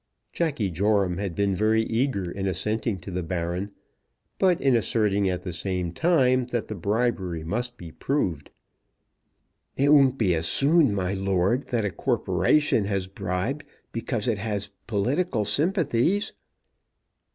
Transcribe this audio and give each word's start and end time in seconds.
Jacky 0.33 0.71
Joram 0.71 1.17
had 1.19 1.35
been 1.35 1.53
very 1.53 1.83
eager 1.83 2.31
in 2.31 2.47
assenting 2.47 2.97
to 3.01 3.11
the 3.11 3.21
Baron, 3.21 3.69
but 4.39 4.59
in 4.59 4.75
asserting 4.75 5.29
at 5.29 5.43
the 5.43 5.53
same 5.53 5.93
time 5.93 6.47
that 6.47 6.67
the 6.69 6.73
bribery 6.73 7.43
must 7.43 7.77
be 7.77 7.91
proved. 7.91 8.49
"It 9.77 9.93
won't 9.93 10.17
be 10.17 10.33
assumed, 10.33 10.93
my 10.93 11.13
lord, 11.13 11.67
that 11.67 11.85
a 11.85 11.91
corporation 11.91 12.85
has 12.85 13.05
bribed 13.05 13.63
because 13.91 14.27
it 14.27 14.39
has 14.39 14.71
political 14.87 15.45
sympathies." 15.45 16.33